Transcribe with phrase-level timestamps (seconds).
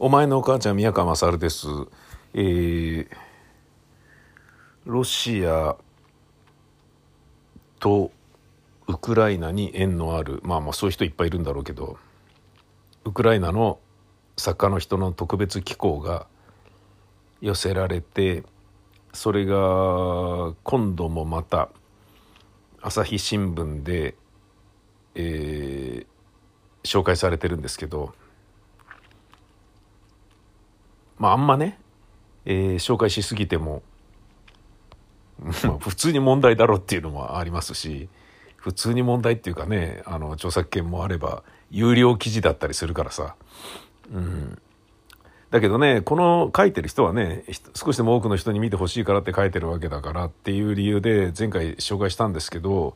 [0.00, 1.66] お前のお母ちゃん宮川勝です。
[2.32, 3.08] えー、
[4.86, 5.76] ロシア
[7.80, 8.12] と
[8.86, 11.98] ウクライナに縁のあるまあまあそういう人いっぱいいるんだろうけど
[13.06, 13.80] ウクライナの
[14.36, 16.28] 作家の人の特別機構が
[17.40, 18.44] 寄せられて
[19.12, 21.70] それが今度もまた
[22.80, 24.14] 朝日新聞で、
[25.16, 28.14] えー、紹介されてるんですけど
[31.18, 31.78] まああんまね、
[32.44, 33.82] えー、紹介しすぎても
[35.64, 38.08] まあ普通に問題だろうっていうのもありますし
[38.56, 43.36] 普通に問題っていうかねあの著作権もあれば有料記事だったりするからさ、
[44.12, 44.58] うん、
[45.50, 52.94] だけどねこの書いてる人はね少しでも多くの人に見てほしいからって書いてるわけだからっていう理由で前回紹介したんですけど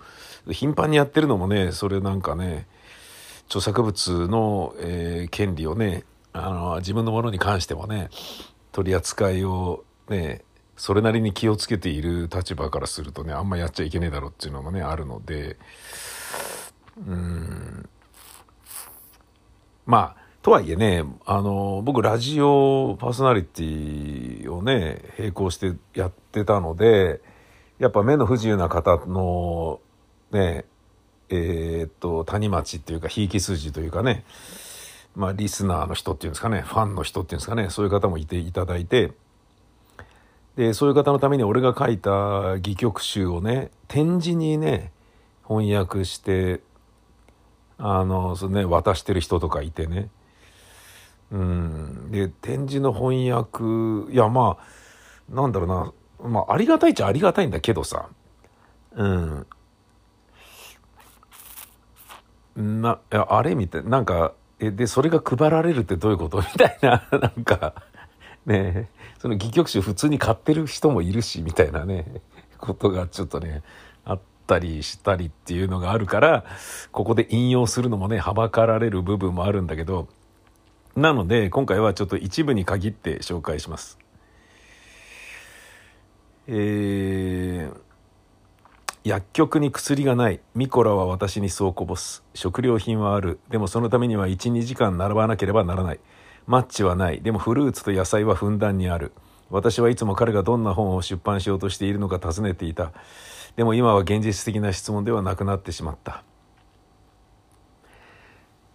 [0.50, 2.66] 頻繁にやってるのもねそれなんかね
[3.46, 8.08] 著作物の、えー、権利をねあの自分のものに関してもね
[8.72, 10.42] 取り扱いをね
[10.76, 15.56] それなりに気をつけている立場からするとねあんまやっちゃいけねえだろっていうのもねあるので
[17.06, 17.88] うん。
[19.86, 27.20] まあとはいえねあの僕ラジオパーソナリティをね並行してやってたので
[27.78, 29.80] やっぱ目の不自由な方の
[30.32, 30.64] ね
[31.28, 34.24] えー、っと谷町っていうかひいき筋というかね
[35.14, 39.12] まあリスナーの人っていうんですかねファンの人っていうんですかねそういう方もいていただいて
[40.56, 44.92] でそういう方のために俺が書いた戯曲集をね展示にね
[45.46, 46.60] 翻訳して
[47.78, 50.08] あのそね渡してる人とかいてね。
[51.32, 52.10] うん。
[52.10, 56.30] で展示の翻訳いやまあなんだろうな。
[56.30, 58.08] まあありがたいっちゃありがたいんだけどさ。
[58.94, 59.46] うん。
[62.56, 66.38] なあれみたいなんかえでそれが配られるってどういうこと？
[66.40, 67.74] みたいななんか
[68.46, 72.06] ねその戯曲集普通に買ってる人もいるしみたいなね
[72.58, 73.62] ことがちょっとね
[74.04, 76.44] あったりしたりっていうのがあるから
[76.92, 80.06] ここで引用するのもねはばかられる部分もあるんだけど
[80.94, 83.98] なので今回はちょっと一部に限って紹介します。
[86.46, 87.91] えー
[89.04, 90.38] 薬局に薬がない。
[90.54, 92.22] ミコラは私にそうこぼす。
[92.34, 93.40] 食料品はある。
[93.50, 96.00] でもそのためには1、2時間並ばなければならない。
[96.46, 97.20] マッチはない。
[97.20, 99.10] でもフルーツと野菜はふんだんにある。
[99.50, 102.92] 私はいつも彼がどんな本を出版しようとしているのか尋ねていた。
[103.56, 106.22] でも今は現実的な質問ではなくなってしまった。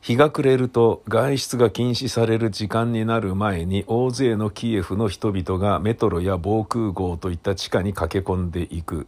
[0.02, 9.08] 日が暮れると外出が禁止される時間になる前に大勢のキエフの人々がメトロや防空壕といった地下に駆け込んでいく。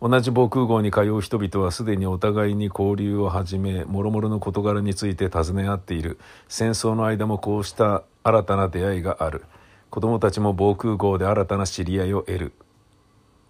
[0.00, 6.18] 同じ防空壕に通う人々はすでにお互いに交流を始め諸々の事柄について尋ね合っている。
[6.46, 9.44] 戦争の間もこうした新たな出会いがある。
[9.90, 12.52] 子供たちも防空壕で新たな知り合いを得る。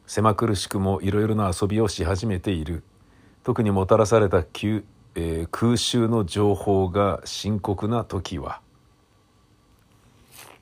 [0.06, 2.82] 狭苦しくもいろいろな遊びをし始めている。
[3.44, 4.84] 特にもたらされた急、
[5.16, 8.62] えー、空襲の情報が深刻な時は。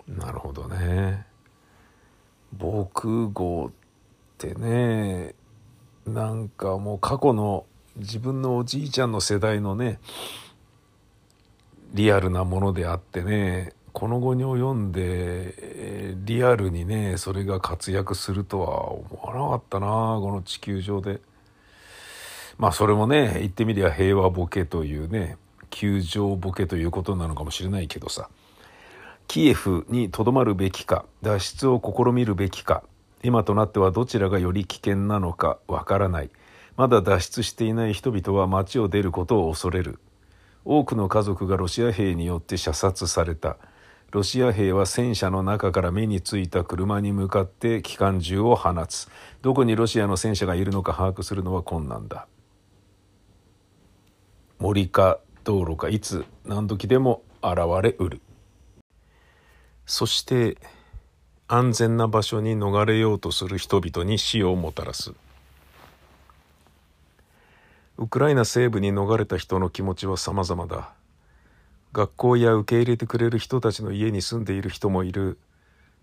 [0.09, 1.27] なるほどね。
[2.53, 3.73] 防空壕っ
[4.39, 5.35] てね
[6.07, 9.99] なんかもう過去の自分のおじいちゃんの世代のね
[11.95, 21.21] リアルなものであってねこの後に及んでリアルにねそれが活躍するとは思わなかったなこの地球上で。
[22.59, 25.37] まあそれもね言ってみりゃ平和ボケというね
[25.71, 28.31] 球場ボケということなのかもしれないけどさ
[29.29, 32.83] キエフにとどまるべきか脱出を試みるべきか
[33.27, 36.31] 今となってはどちらがより危険なのかわからない。
[36.77, 39.99] まだ脱出していない人々は町を出ることを恐れる。
[40.65, 43.57] 多くの家族がロシア兵によって射殺された。
[44.13, 49.09] ロシア兵は戦車の中から目についた車に向かって機関銃を放つ。
[49.43, 52.29] どこにロシアの戦車がいるのか把握するのは困難だ。
[54.61, 58.21] 森か道路かいつ何時でも現れうる。
[59.85, 60.59] そして
[61.49, 65.13] 安全な場所に逃れようとする人々に死をもたらす。
[67.99, 70.93] ウクライナ西部に逃れた人の気持ちは様々だ。
[71.93, 75.39] 学校や受け入れてくれる人たちの家に住んでいる人もいる。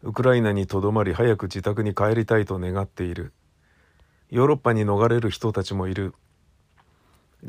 [0.02, 3.34] ウクライナにとどまり早く自宅に帰りたいと願っている。
[4.32, 6.14] ヨーロッパに逃れる人たちもいる。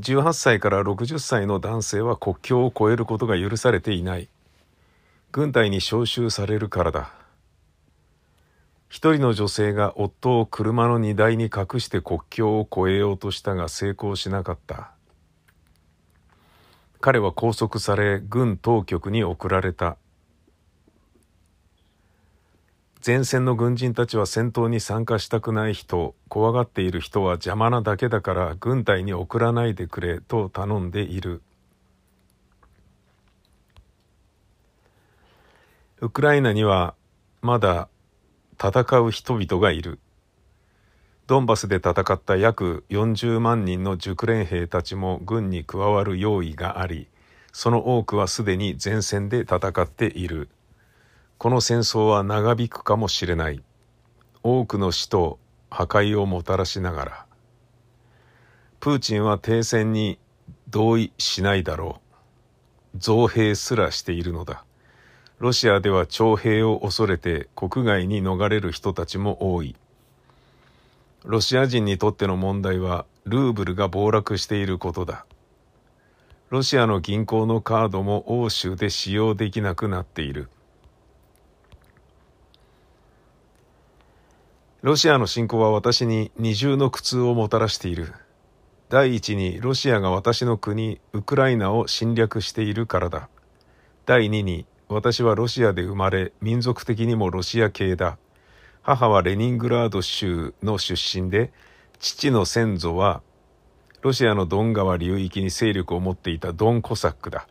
[0.00, 4.29] 18歳から60歳の男性は国境を越えることが許されていない。
[5.31, 7.23] 軍隊に召集されるからだ。
[8.94, 14.93] 一人の女性が夫を車の荷台に隠して国境を越えようとしたが成功しなかった。
[17.00, 19.96] 彼は拘束され軍当局に送られた
[23.05, 31.43] 前線の軍人たちは戦闘に参加したくない人怖がっている人は邪魔なだけだから軍隊に送らないでくれと頼んでいる
[36.00, 36.94] ウクライナには
[37.43, 37.88] まだ
[38.62, 39.98] 戦う人々がいる。
[41.26, 47.08] ドンバスで戦った約40万人の熟練兵たちも軍に加わる用意があり
[47.54, 50.48] その多くはすでに前線で戦っている。
[51.38, 53.62] この戦争は長引くかもしれない。
[54.42, 55.38] 多くの死と
[55.70, 57.26] 破壊をもたらしながら。
[58.80, 60.18] プーチンは停戦に
[60.68, 62.00] 同意しないだろ
[62.96, 62.98] う。
[62.98, 64.64] 増兵すらしているのだ。
[65.38, 69.76] ロシアでは徴兵を恐れて国外に逃れる人たちも多い。
[71.25, 75.26] ロシア人にとっての問題はルーブルが暴落していることだ。
[76.50, 80.48] ロシアの銀行のカードも欧州で使用できなくなっている。
[84.82, 88.12] ロシアの侵攻は私に二重の苦痛をもたらしている。
[88.90, 93.28] 第一にロシアが私の国ウクライナを侵略しているからだ。
[94.04, 98.19] 第二に私はロシアで生まれ民族的にもロシア系だ。
[98.82, 101.52] 母はレニングラード州の出身で
[102.00, 103.22] 父の先祖は
[104.02, 107.48] ロシアのドン川流域に勢力を持っていたドンコサックだ。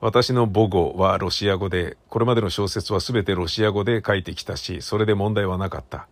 [0.00, 6.06] 私の母語はロシア語でこれまでの小説は全てロシア語で書いてきたしそれで問題はなかった。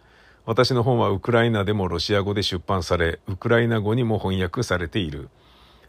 [0.44, 5.28] 私の本はウクライナでもロシア語で出版されウクライナ語にも翻訳されている。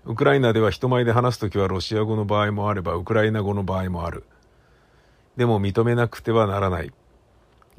[0.05, 4.23] ウクライナでは人前で話すときはロシア語の場合もあればウクライナ語の場合もある。
[5.35, 6.93] でも認めなくてはならない。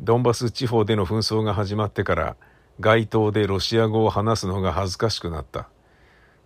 [0.01, 2.37] ドンバス地方での紛争が始まってから
[2.81, 5.69] 街頭でロシア語を話すのが恥ずかしくなった。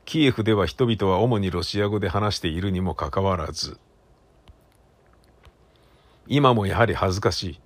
[0.05, 3.79] キエフでは人々は主にロシア語で話しているにもかかわらず。
[6.27, 7.61] 今もやはり恥ずかしい。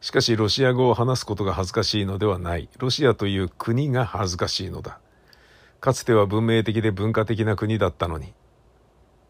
[0.00, 2.68] しかしロシア語を話すことが恥ずかしいのではない。
[2.78, 5.00] ロシアという国が恥ずかしいのだ。
[5.84, 8.32] かつては文明的で文化的な国だったのに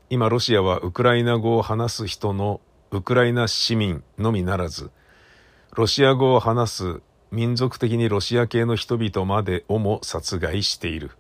[0.09, 2.61] 今ロシアはウクライナ語を話す人の
[2.93, 4.93] ウクライナ市民のみならず
[5.75, 7.03] ロシア語を話す
[7.33, 11.11] 民族的にロシア系の人々までをも殺害している。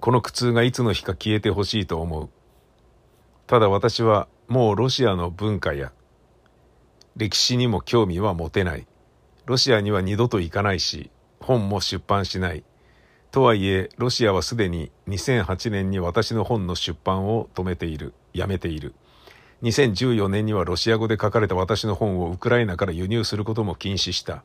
[0.00, 2.30] この苦痛がいつの日か消えてほしいと思う。
[3.46, 5.92] ただ私はもうロシアの文化や
[7.16, 8.86] 歴史にも興味は持てない。
[9.44, 12.64] ロシアには二度と行かないし、本も出版しない。
[13.30, 18.14] とはいえ、ロシアはすでに2008年に私の本の出版を止めている。
[18.32, 18.94] やめている。
[19.62, 24.44] 2014年にはロシア語で書かれた私の本をウクライナから輸入することも禁止した。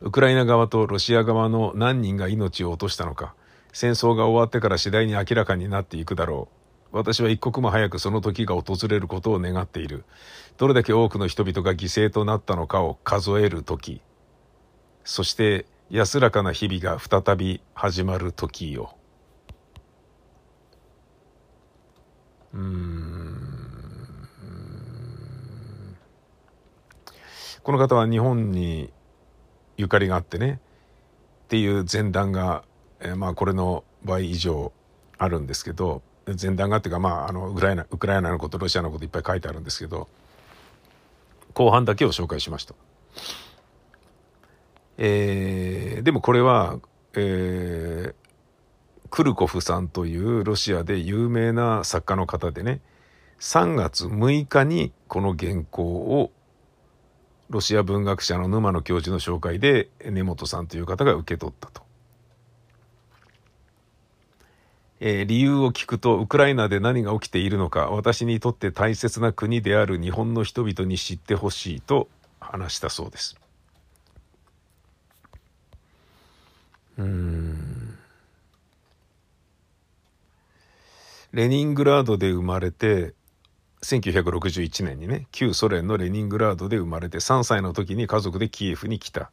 [0.00, 3.34] ウクライナ側とロシア側の何人が命を落としたのか、
[3.72, 6.48] 戦争が終わってから次第に明らかになっていくだろ
[6.92, 6.96] う。
[6.96, 10.04] 私は一刻も早くその時が訪れることを願っている。
[10.58, 14.00] どれだけ多くの人々が犠牲となったのかを数える時。
[15.02, 18.96] そして安らかな日々が再び始まる時よ。
[22.52, 23.38] うん
[27.62, 28.92] この方は日本に
[29.76, 30.58] ゆかりがあってね
[31.44, 32.64] っていう前段が、
[32.98, 34.72] えー、まあこれの倍以上
[35.16, 40.08] あるんですけど前段がっていうかまああのウクライナウクライナのことロシアのこといっぱい書いてあるんですけど
[41.52, 42.74] 後半だけを紹介しました。
[44.98, 46.78] えー、でもこれは、
[47.14, 48.14] えー、
[49.10, 52.80] クルコフさんというロシアで有名な作家の方でね
[53.40, 56.30] 3月6日にこの原稿を
[57.50, 61.82] ロシア文学者の沼野教授の紹介で根本さんという方が受け取ったと。
[65.00, 72.08] えー、理由を聞くとウクライナで何が起きているのか私にとって大切な国である日本の人々に知ってほしいと
[72.40, 73.43] 話したそうです。
[81.34, 83.12] レニングラードで生まれて
[83.82, 89.32] 1961年にね旧ソ連のレニングラードで生まれて3歳の時に家族でキエフに来た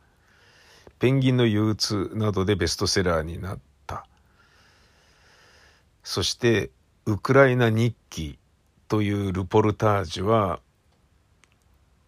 [0.98, 4.08] 「ペンギンの憂鬱」などでベストセラーになった。
[6.04, 6.72] そして
[7.06, 8.40] 「ウクライナ日記」
[8.90, 10.60] というルポルタージュは、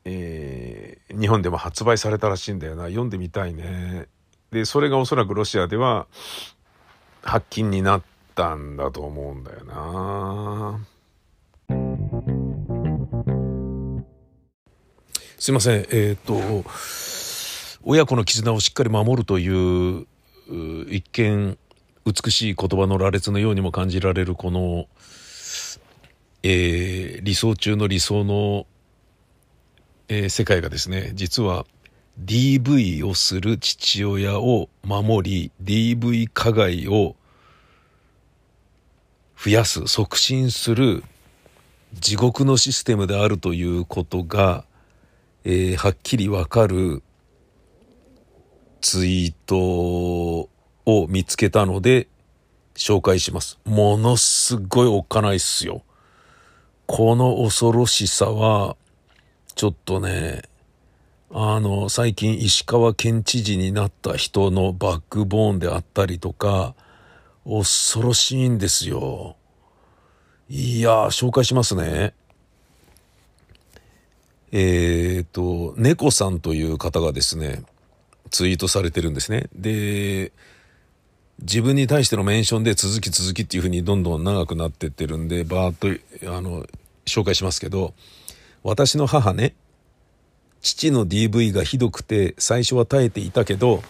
[0.05, 2.85] えー、日本でも発売されたらしいんだよな。
[2.85, 4.07] 読んでみたいね。
[4.50, 6.07] でそれがおそらくロシアでは
[7.21, 10.79] 発禁になってったんだと思うんだよな。
[15.37, 15.79] すいません。
[15.81, 16.67] えっ、ー、と
[17.83, 20.07] 親子の絆をしっかり守るという
[20.89, 21.57] 一見
[22.05, 24.87] 美しい言葉の羅列のようにも感じられるこの、
[26.43, 28.65] えー、理想中の理想の、
[30.07, 31.65] えー、世界がですね実は
[32.23, 37.15] DV をする父親を守り DV 加害を
[39.43, 41.03] 増やす促進する
[42.00, 44.63] 地獄のシステムであるということが、
[45.43, 47.03] えー、はっきりわかる
[48.79, 49.57] ツイート
[50.85, 52.07] を見つけたので
[52.75, 53.59] 紹介します。
[53.65, 55.83] ものすごいおっかないっすよ。
[56.85, 58.77] この恐ろしさは、
[59.55, 60.43] ちょっとね、
[61.31, 66.75] あの、最近石川県知事になった人のバックボーンであったりとか、
[67.45, 69.35] 恐ろしいんですよ。
[70.50, 72.13] いや紹介しますね。
[74.51, 77.63] えっ、と、猫さんという方がですね、
[78.29, 79.50] ツイートされてるんですね。
[79.55, 80.31] で、
[81.41, 86.65] 自分に対してのメンションで続き続きっていうふうにどんどん長くなってってるんで、バーッと、あの、
[87.05, 87.93] 紹介しますけど、
[88.63, 89.55] 私の母ね、
[90.62, 93.83] 父の DV がひどくて最初は耐えていたけど、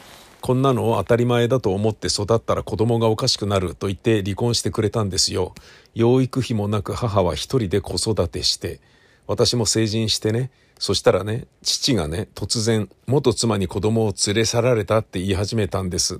[0.43, 5.55] こんなのを当たり前だと思って育ったら子供がおかしくなると言って離婚してくれたんですよ。
[5.95, 8.81] 養育費もなく母は一人で子育てして、
[9.25, 16.19] 私も成人してね、そしたらね、父がね、突然、元妻に子供を連れ去られたって言い始めたんです。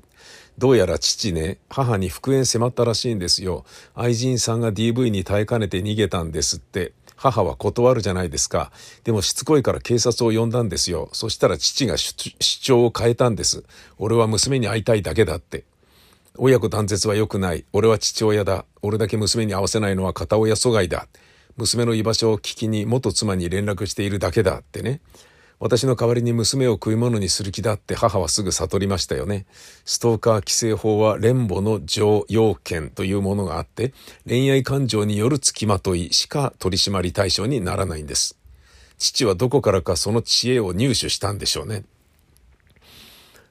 [0.58, 3.66] どうやら父ね、母に復縁迫ったらしいんですよ。
[3.94, 6.94] 愛人さんが DV に耐えかねて逃げたんですって。
[7.24, 8.72] 母は断るじゃないですか。
[9.06, 11.08] でもしつこいから警察を呼んだんですよ。
[11.14, 12.14] そしたら父が主
[12.60, 13.64] 張を変えたんです。
[13.98, 15.64] 俺は娘に会いたいだけだって。
[16.36, 17.64] 親子断絶は良くない。
[17.72, 18.66] 俺は父親だ。
[18.82, 21.08] 俺だけ娘に会わせないのは片親阻害だ。
[21.56, 25.00] 娘の居場所を聞きに元妻に連絡しているだけだってね。
[25.60, 29.46] 私の代わりに娘を食い物にする気だって母はすぐ悟りましたよね。
[29.86, 33.94] ストーカー規制法は連母の常要件というものがあって、
[34.28, 38.38] 恋愛感情による付きまといしか取締り対象にならないんです。
[38.98, 41.84] 父はどこからかその知恵を入手したんでしょうね。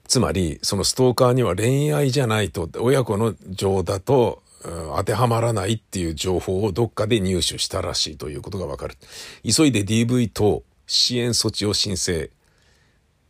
[0.07, 8.97] つまり、そのストーカーには恋愛じゃないと、親子の情だと当てはまらないっていう情報をどっかで入手したらしいということがわかる。
[9.43, 12.31] 急いで DV 等支援措置を申請。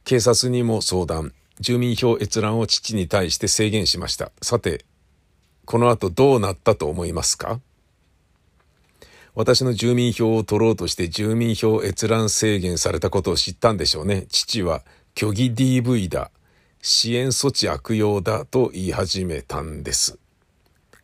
[0.04, 1.32] 警察にも相談。
[1.60, 4.32] 住民票閲覧を父に対して制限しました。
[4.40, 4.84] さて、
[5.64, 7.60] この後どうなったと思いますか？
[9.34, 14.26] 私の住民票を取ろうとして住民票閲覧制限されたことを知ったんでしょうね。
[14.28, 14.82] 父は
[15.16, 16.30] 虚偽 DV だ。
[16.80, 20.18] 支援措置悪用だと言い始めたんです。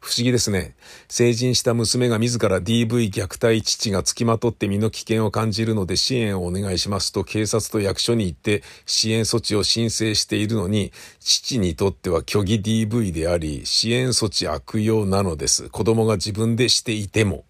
[0.01, 0.77] 不思議ですね。
[1.09, 15.69] 成人した娘が自ら DV 虐待父が付きまとって身の危険を感じるので支援をお願いしますと警察と役所に行って支援措置を申請しているのに、父にとっては虚偽 DV であり、支援措置悪用なのです。
[15.69, 17.45] 子供が自分でしていても。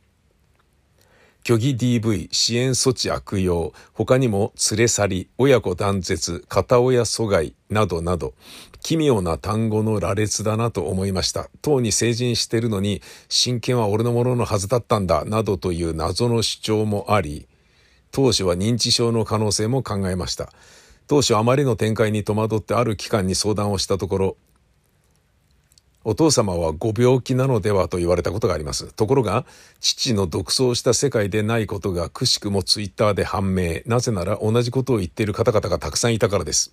[1.49, 8.35] 虚偽 DV 支援措置悪用、他にも連れ去り、親子断絶、片親阻害などなど、
[8.83, 11.49] 奇妙な単語の羅列だなと思いました。
[11.63, 17.47] 当に成人してるのに、親権は俺のもののはずだったんだ、などという謎の主張もあり、
[18.11, 20.53] 当初は認知症の可能性も考えました。
[21.07, 24.37] 当初あまりの展開に戸惑ってある機関に相談をしたところ、
[26.05, 28.95] お父様はご病気なのではと言われたことがあります。
[28.95, 29.45] ところが、
[29.81, 33.81] 父の独創した世界でないことがくしくもツイッターで判明。
[33.85, 36.73] なぜなら同じことを言っている方々がたくさんいたからです。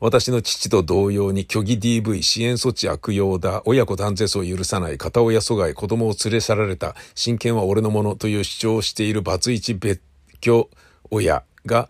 [0.00, 10.00] 私の父と同様に虚偽 DV 支援措置悪用だ、親子断絶を許さない、片親阻害、子供を連れ去られた、親権は俺のものという主張をしているバツイチ別
[10.40, 10.70] 居
[11.10, 11.88] 親が、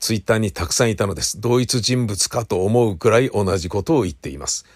[0.00, 1.40] ツイッターにたくさんいたのです。
[1.40, 4.66] 同一人物かと思うくらい同じことを言っています。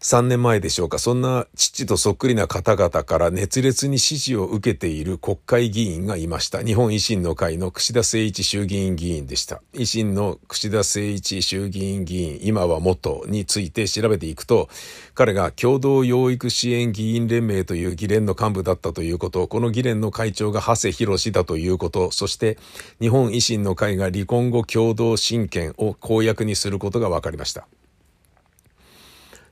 [0.00, 6.62] 3年前でしょうか、そんな父とそっくりな方々から熱烈に支持を受けている国会議員がいました。
[6.62, 9.60] 日本維新の会の串田誠一衆議院議員でした。
[9.74, 14.68] 維新の串田誠一衆議院議員、今は元について調べていくと、
[15.14, 22.56] 彼が共同養育支援議員連盟という議連の幹部だったということ、この議連の会長が長谷博だということ、そして
[23.00, 27.66] 日本維新の会が離婚後共同親権を公約にすることが分かりました。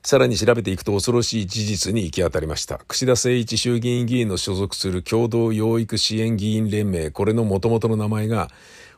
[0.07, 2.77] さらに調べていくと恐ろしい事実に行き当たりました。
[2.87, 8.49] 串田誠一衆議院議員の所属する共同養育支援議員連盟、これの元々の名前が、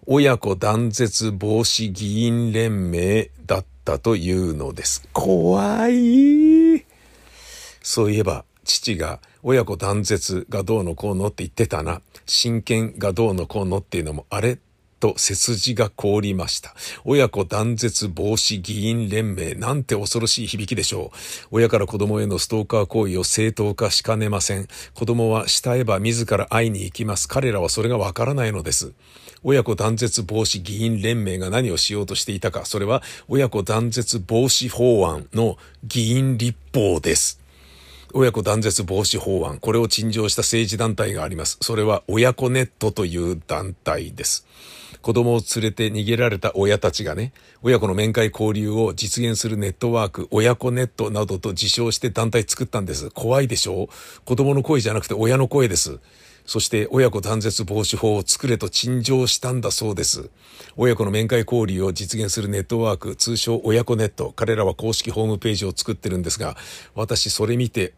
[0.05, 5.09] 親子断絶防止議員連盟だったというのです。
[5.11, 6.85] 怖い
[7.81, 12.03] そういえば、父が親子断絶がどうのこうのって言ってたな。
[12.27, 14.59] 親権がどうのこうのっていうのも、あれ？
[14.99, 16.75] と背筋が凍りました。
[17.05, 21.17] 親子断絶防止議員連盟なんて恐ろしい響きでしょう。
[21.51, 24.67] 親から子供へのストーカー行為を正当化しかねません。
[24.93, 27.27] 子供は慕えば自ら会いに行きます。
[27.27, 28.93] 彼らはそれがわからないのです。
[29.41, 37.39] 親子断絶防止議員連盟が何をしようとしていたか、それは親子断絶防止法案の議員立法です。
[38.13, 41.57] 親子断絶防止法案、これを陳情した政治団体があります。
[41.61, 44.45] それは親子ネットという団体です。
[45.01, 53.09] 子供を連れて逃げられた親たちがね、親子の面会交流を実現するネットワーク、親子ネットなどと自称して団体作ったんです。
[53.11, 53.85] 怖いでしょ？
[53.85, 53.87] う
[54.25, 55.99] 子供の声じゃなくて親の声です。
[56.45, 60.31] そして親子断絶防止法を作れと陳情したんだそうです。
[60.75, 64.33] 親子の面会交流を実現するネットワーク、通称親子ネット。
[64.35, 66.57] 彼らは公式ホームページを作ってるんですが、
[66.95, 67.93] 私それ見て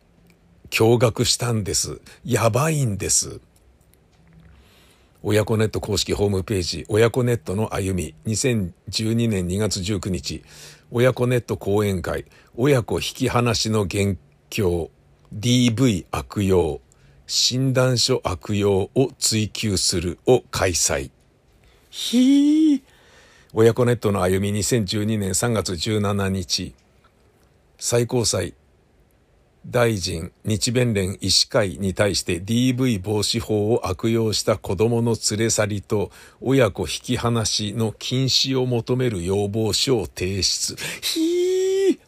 [0.70, 2.02] 驚愕したんです。
[2.26, 3.40] やばいんです。
[5.24, 10.44] 親子ネット公式ホームページ、親子ネットの歩み、2012年2月19日、
[10.90, 12.26] 親子ネット講演会、
[12.56, 14.18] 親子引き離しの元
[14.50, 14.90] 凶、
[15.38, 16.82] DV 悪用、
[17.28, 21.12] 診断書悪用を追求するを開催。
[21.92, 22.82] ひー。
[23.54, 26.74] 親子ネットの歩み2012年3月17日、
[27.78, 28.56] 最高裁
[29.66, 40.76] 大臣日弁連医師会に対して DV 防止法を悪用した子供の連れ去りと親子引き離しの禁止を求める要望書を提出。
[41.02, 42.00] ひー!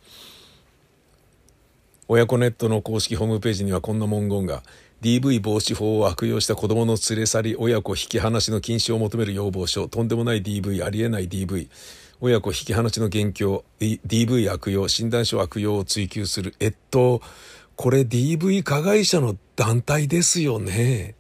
[2.08, 4.64] 親子ネットの公式ホームページにはこんな文言が
[5.04, 11.68] DV 防止法を悪用した子供の連れ去り、親子引き離しの禁止を求める要望書、とんでもない DV、ありえない DV、
[12.26, 16.56] 親子引き離しの元凶、DV 悪用、診断書悪用を追求する。
[16.62, 17.22] えっと、
[17.76, 21.16] これ DV 加害者の団体ですよね。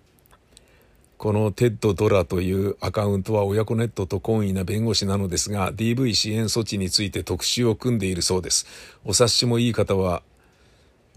[1.17, 8.65] このテッド・ドラというアカウントは親子ネットと懇意な弁護士なのですが DV 支援措置について特集を組んでいるそうです。
[9.03, 10.23] お察しのいい方は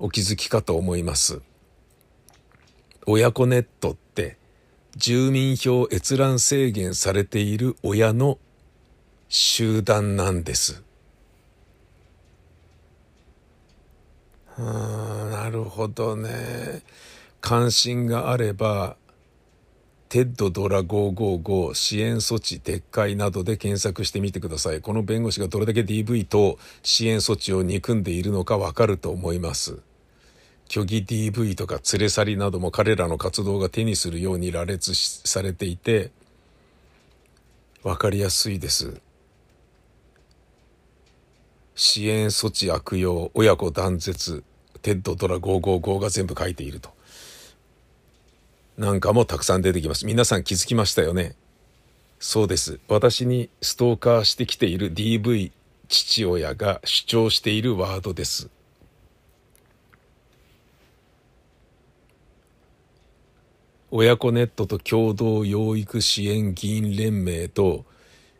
[0.00, 1.42] お気づきかと思います。
[3.06, 4.36] 親子ネットって
[4.96, 8.40] 住民票閲覧制限されている親の
[9.28, 10.82] 集団なんです。
[14.58, 16.82] あなるほどね。
[17.40, 18.96] 関心があれば、
[20.08, 24.80] テッドドラ555支援措置撤回などで検索してみてください。
[24.80, 29.80] この弁護士がどれだけ DV と支援措置を憎んでいるのかわかると思います。
[30.68, 36.10] 虚偽 DV とか連れ去りなども彼らの活動が手にするように羅列されていて
[37.82, 39.00] 分かりやすいです
[41.76, 44.42] 支援措置悪用親子断絶
[44.82, 46.90] テッドドラ555が全部書いていると。
[48.78, 50.06] なんかもたくさん出てきます。
[50.06, 51.36] 皆さん気づきましたよね？
[52.18, 52.80] そうです。
[52.88, 55.52] 私にストーカーしてきている DV
[55.88, 58.48] 父親が主張しているワードです。
[63.90, 67.84] 親子ネットと共同養育支援議員連盟と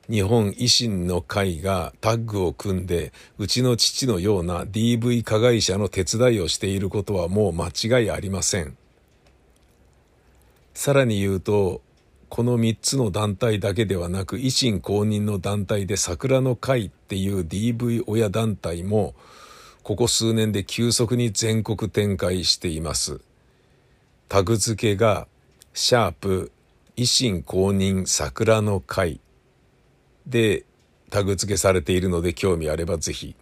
[0.09, 8.77] 日本維新の会がタッグを組んでうちの父のような DV 加害者の手伝いをしていることはもう間違いありません。
[10.75, 11.81] さらに言うと
[12.29, 19.15] この3つの団体だけではなく維新公認の団体で桜の会っていう DV 親団体も
[19.83, 23.21] ここ数年で急速に全国展開しています。
[24.29, 25.29] タグ付けが
[25.73, 26.53] シャープ
[26.97, 29.21] 維新公認桜の会
[30.27, 30.65] で
[31.11, 33.35] タグ付けされているので興味あればぜひ。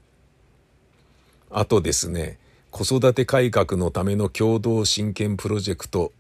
[1.51, 2.39] あとですね、
[2.71, 6.13] 子育て改革のための共同親権プロジェクト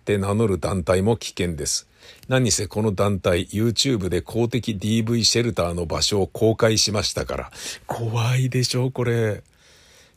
[0.00, 1.88] って名乗る団体も危険です。
[2.28, 7.50] 何せこの団体 YouTube で公的 DV シェルターの場所を公開しましたから。
[7.86, 9.42] 怖いでしょこれ。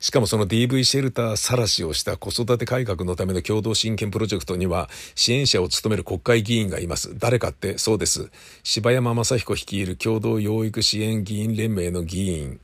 [0.04, 7.18] しかもその DV シェルター晒しをした子育て改革のための共同親権プロジェクトには支援者を務める国会議員がいます。
[7.18, 8.30] 誰かってそうです。
[8.63, 12.60] 柴山正彦率いる共同養育支援議員連盟の議員、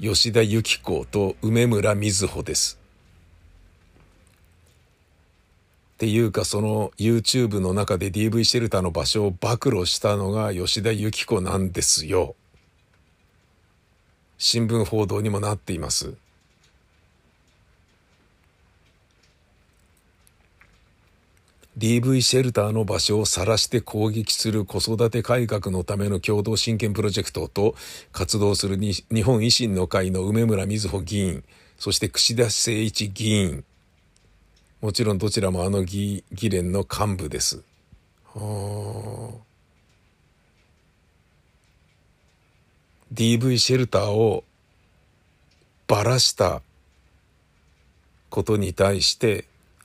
[0.00, 2.80] 吉田由紀子と梅村瑞穂です。
[5.94, 12.34] っていうかその YouTube の中で DV シェルターの場所を暴露したのが吉田由紀子なんですよ。
[14.36, 16.14] 新聞報道にもなっています。
[21.78, 27.74] DV シェルターの場所を晒して攻撃する子育て改革のための共同親権プロジェクトと
[28.12, 31.44] 活動する日本維新の会の梅村瑞穂議員、
[31.78, 33.64] そして串田誠一議員。
[34.82, 37.62] もちろんどちらもあの議議連の幹部です。
[38.34, 39.52] はあ。
[43.14, 44.44] DV シェルターを
[45.86, 46.62] ばらした
[48.28, 49.44] ことに対して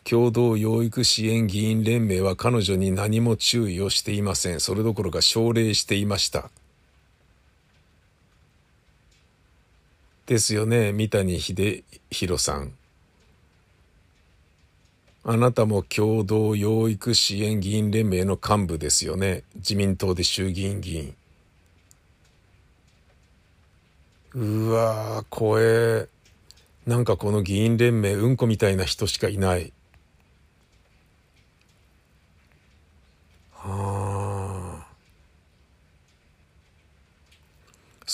[0.10, 4.62] 共同養育支援議員連盟は彼女に何も注意をしていません。
[4.62, 6.50] それどころか奨励していました。
[10.26, 12.72] ですよね三谷秀弘さん。
[15.26, 19.44] あなたも共同養育支援議員連盟の幹部ですよね。
[19.56, 21.16] 自民党で衆議院議員。
[24.36, 26.08] うわー怖え。
[26.86, 29.74] なんかこの議員連盟うんこみたいな人しかいない
[33.68, 34.88] はあ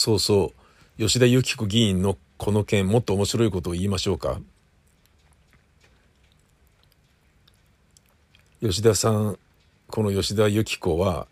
[0.04, 0.52] そうそ
[1.00, 1.02] う。
[1.02, 4.42] 吉田由紀子議員のこの件もっと面白いことを言いましょうか。
[8.60, 9.40] 吉田さん
[9.88, 11.26] この吉田由紀子は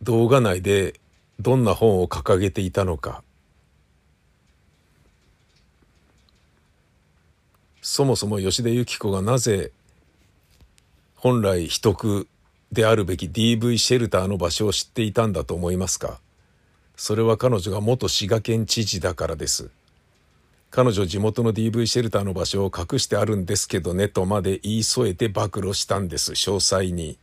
[0.00, 1.00] 動画内で
[1.40, 3.24] どんな本を掲げていたのか。
[7.82, 9.72] そもそも吉田由紀子がなぜ
[11.16, 12.28] 本来秘匿
[12.72, 16.20] であるべき DV シェルターの場所を知っていたんだと思いますか？
[16.96, 19.70] それは彼女が元滋賀県知事だからです。
[20.70, 27.18] 彼女地元の DV シェルターの場所を隠してあるんですけどねとまで言い添えて暴露したんです詳細に。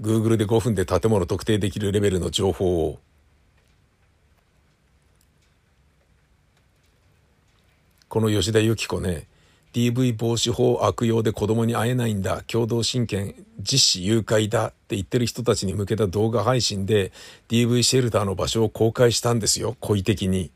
[0.00, 2.98] Google で5分で建物特定できるレベルの情報を。
[8.08, 9.26] この吉田由紀子ね
[9.72, 17.12] DV 防止法悪用で子供に会えないんだ共同親権実施誘拐だって言ってる人たちに向けた動画配信で
[17.48, 20.50] DV シェルターの場所を公開したんですよ故意的に。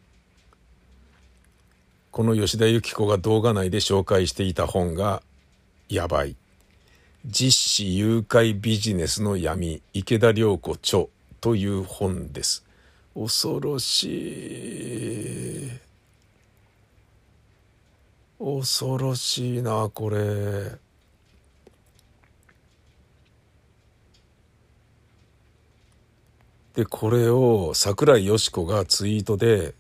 [2.11, 5.23] この吉田由紀子が動画内で紹介していた本が
[5.89, 6.37] やばい。
[7.27, 11.07] 実施誘拐ビジネスの闇池田涼子著
[11.41, 12.65] という本です。
[13.15, 14.05] 恐ろし
[15.71, 15.84] い。
[18.39, 20.79] 恐ろしいなこれ。
[26.75, 29.75] でこれを櫻井よし子がツイートで、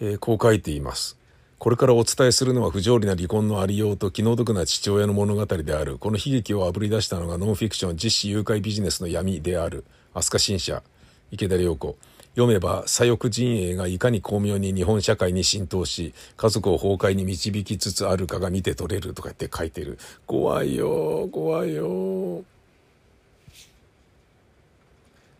[0.00, 1.18] えー、こう書いています。
[1.58, 5.98] これからお伝えするのは不条理な離婚のありようと気の毒な父親の物語である。
[5.98, 9.84] この悲劇をあぶり出したのがノンフィクション実施誘拐ビジネスの闇である。
[10.14, 10.82] 飛鳥新社
[11.30, 11.98] 池田涼子。
[12.36, 19.98] 読めば左翼陣営がいかに巧妙に日本社会に浸透し家族を崩壊に導きつつあるかが見て取れるとか言って書いてる。
[20.26, 22.44] 怖いよ怖いよ。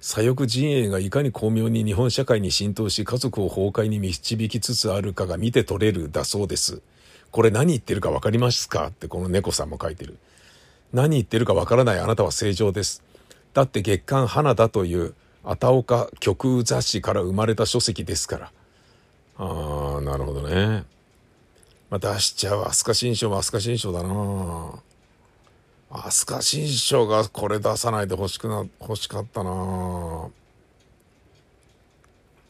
[0.00, 6.82] 左翼陣営がいかに巧妙に日本社会に浸透し家族を崩壊に導きつつあるかが見て取れるだそうです。
[7.30, 8.88] これ何言ってるか分かりますか？
[8.88, 10.18] ってこの猫さんも書いてる。
[10.92, 13.04] 何言ってるか分からないあなたは正常です。
[13.52, 18.52] だって月刊花だというあたおか極右雑誌から生まれた書籍ですから。
[19.38, 20.84] ああ、なるほどね。
[21.88, 22.64] まあ、出しちゃう。
[22.64, 24.82] 飛鳥新書も飛鳥新書だな
[25.90, 30.28] 飛鳥新書がこれ出さないで欲しくな、欲しかったな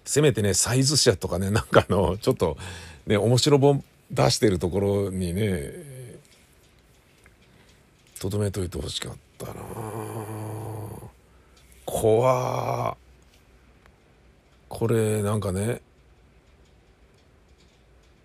[0.04, 2.58] せめてね、サイズ社とかね、なんかの、ちょっと、
[3.06, 5.72] ね、面白本出してるところにね、
[8.18, 9.54] とどめといて欲しかったな
[12.00, 12.96] 怖
[14.70, 15.82] これなんかね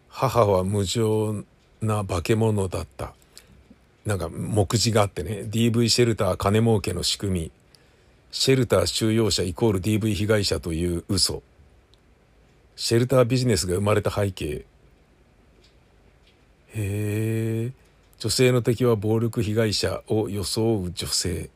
[0.07, 1.43] 母は無情
[1.81, 3.13] な化け物だった。
[4.05, 7.51] なんか目次があってね DV シェルター金儲けの仕組み。
[8.31, 11.43] シェルター収容者イコール DV 被害者という嘘。
[12.77, 14.45] シェルタービジネスが生まれた背景。
[14.53, 14.65] へ
[16.75, 17.71] え
[18.19, 21.49] 女性の敵は暴力被害者を装う女性。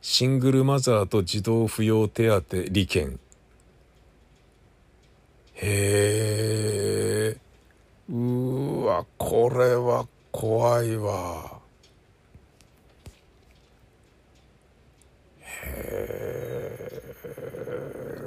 [0.00, 3.18] シングルマザーと児童扶養手当利権
[5.54, 7.36] へえ
[8.10, 11.58] うわこれは怖いわ
[15.40, 16.18] へえ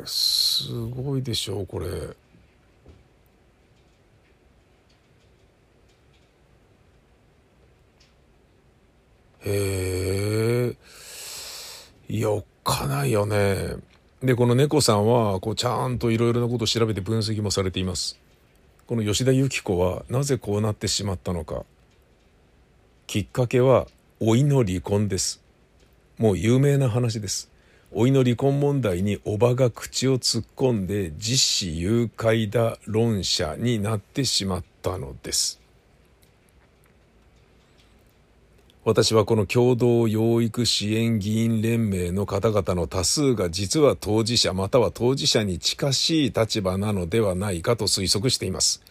[0.05, 1.87] すごいでしょうこれ。
[1.87, 2.15] へ
[10.17, 10.20] え。
[12.11, 13.77] いや、おっかないよね。
[14.21, 18.19] で、この猫さんは、こう、ちゃんといろいろなことを調べて分析もされています。
[18.85, 21.63] この吉田由紀子は、なぜこうなってしまったのか。
[23.07, 23.87] きっかけは、
[24.19, 25.41] 老いの離婚です。
[26.17, 27.49] もう有名な話です。
[27.95, 35.60] 老いの離婚問題におばが口を突っ込んで実施誘拐だ論者になってしまったのです。
[38.83, 48.81] 私はこの共同養育支援議員連盟の方々の多数が実は当事者または当事者に近しい立場なのではないかと推測しています。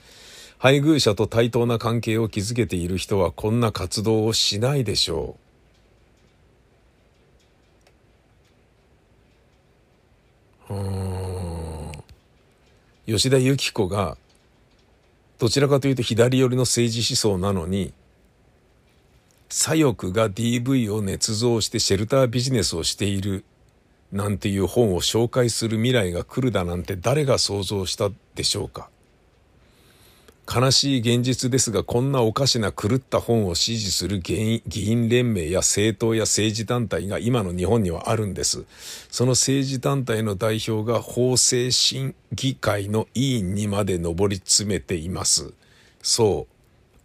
[0.58, 5.36] 配偶者と対等な関係を築けている人はこんな活動をしないでしょ
[10.68, 10.74] う。
[10.74, 11.92] うん
[13.06, 14.16] 吉田由紀子が
[15.40, 17.92] どちらかというと左寄りの政治思想なのに
[19.52, 23.44] 左翼が DV を捏造してシェルタービジネスをしている
[24.12, 28.88] なんていう本を紹介する未来が来るだなんて誰が想像したでしょうか？
[30.52, 38.64] 悲しい現実ですがこんなおかしな狂った本を支持する議員連盟や政党や政治団体が今の日本にはあるんです。
[39.10, 45.52] その政治団体の代表が法制審議会の委員にまで上り詰めています。
[46.02, 46.54] そう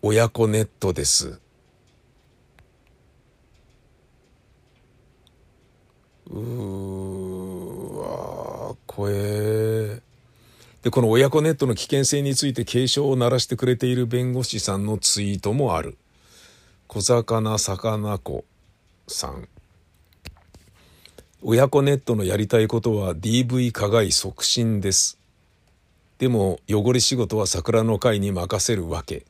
[0.07, 1.39] 親子ネットです
[6.27, 6.75] うー
[8.95, 10.01] わ怖え
[10.85, 15.97] でこの親子ネットの危険性について警鐘を鳴らしてくれている弁護士さんのツイートもある。
[16.87, 18.45] 小魚魚子
[19.07, 19.49] さん。
[21.41, 25.17] 親子ネットのやりたいことは DV 加害促進です。
[26.19, 29.25] でも汚れ仕事は桜の会に任せるわけ。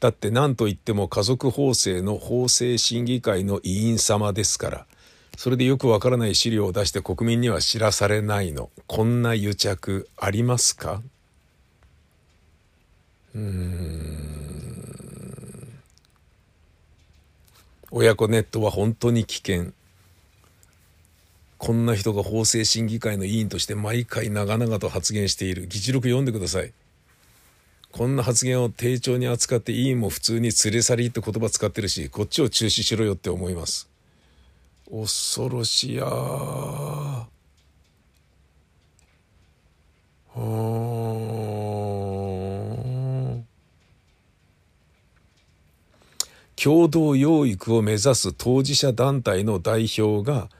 [0.00, 4.86] だって何と言っても家族法制の法制審議会の委員様ですから。
[5.42, 8.68] それでよくわからない資料を出して国民には知らされないの。
[8.86, 11.00] こんな癒着ありますか？
[13.34, 14.20] うん。
[17.90, 19.72] 親子ネットは本当に危険。
[21.56, 25.66] こんな人が法制審議会の委員として毎回長々と発言している。
[25.66, 26.74] 議事録読んでください。
[27.92, 33.88] こんな発言を丁重に扱って委員も普通に連れ去りって言葉使ってるし、こっちを中止しろよって思います。
[34.90, 37.28] 恐ろしやは
[46.62, 50.50] 共同養育を目指す当事者団体の代表が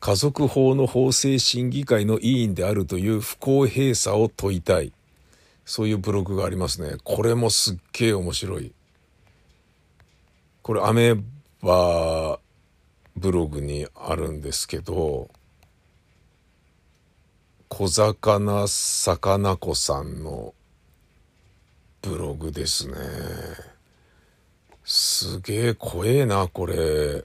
[0.00, 4.92] 家族法の法制審議会の委員であるという不公平さを問いたい。
[5.64, 6.96] そういうブログがありますね。
[7.02, 8.72] これもすっげえ面白い。
[10.62, 11.22] これアメー
[11.62, 12.38] バ
[13.16, 15.30] ブログにあるんですけど
[17.68, 20.54] 小魚魚子さんの
[22.02, 22.94] ブログですね。
[24.84, 27.24] すげえ怖えなこれ。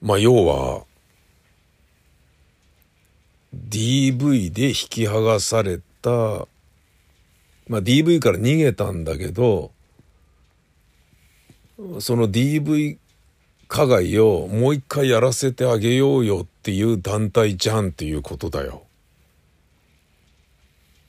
[0.00, 0.84] まあ要は
[3.54, 6.10] DV で引き剥がされた
[7.66, 9.72] まあ DV から逃げたんだけど
[11.98, 12.98] その DV
[13.70, 18.82] 加害をもう一回やらせてあげようよっていう団体じゃんっていうことだよ。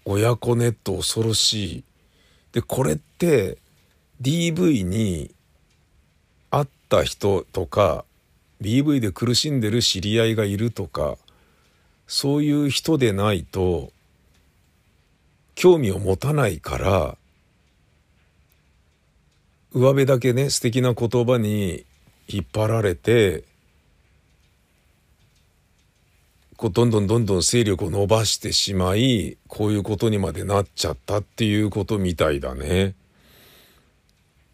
[0.06, 1.84] 親子ネット恐ろしい。
[2.54, 3.58] で、これって
[4.21, 5.34] DV に
[6.52, 8.06] 会った人とか
[8.62, 11.17] DV で苦しんでる知り合いがいるとか
[12.06, 13.91] そういう人でないと
[15.56, 17.17] 興味を持たないから
[19.74, 21.86] 上辺だけね素敵な言葉に
[22.32, 23.44] 引っ張られて
[26.62, 32.94] こうどんどんどんどん勢力を伸ばしてしまいこういうことにまでなっちゃったっていうことみたいだね。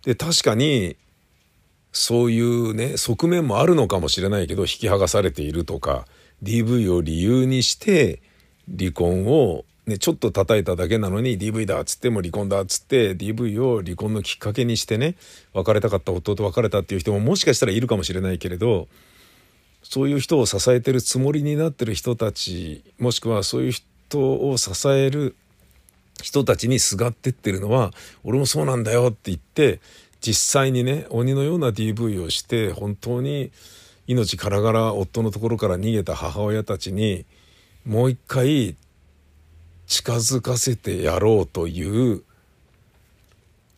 [0.03, 0.95] で確かに
[1.91, 6.05] そういうね側面もあるのかもしれないけど引き剥がされているとか
[6.43, 8.21] DV を理由にして
[8.77, 15.15] 離婚をね、ちょっと叩いただけなのに DV だっつっても離婚だっつって DV を離婚のきっかけにしてね
[15.53, 18.89] 別れたかった夫と別れたっていう人ももしかしたらいるかもしれないけれど
[19.83, 25.37] そういう人を支えてるつもりになってる人たちもしくはそういう人を支える
[26.21, 27.93] 人たちにすがってってるのは
[28.25, 29.79] 俺もそうなんだよって言って
[30.19, 33.51] 実際にね鬼のような DV をして本当に
[34.07, 37.25] 命からがら夫のところから逃げた母親たちに
[37.85, 38.75] もう一回
[39.87, 42.23] 近づかせてやろうという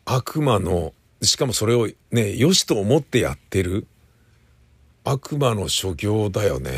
[0.05, 3.85] 悪魔のしかもそれをね良しと思ってやってる
[5.03, 6.71] 悪魔の所業だよね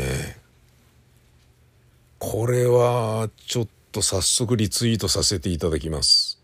[2.18, 6.40] これはちょっと早速リツイートさせていただきます。